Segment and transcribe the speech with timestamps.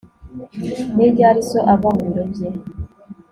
[0.95, 2.47] Ni ryari so ava mu biro bye